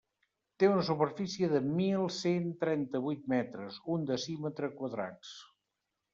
Té 0.61 0.69
una 0.69 0.85
superfície 0.85 1.49
de 1.51 1.61
mil 1.81 2.07
cent 2.15 2.47
trenta-vuit 2.65 3.29
metres, 3.35 3.79
un 3.99 4.09
decímetre 4.15 4.73
quadrats. 4.81 5.37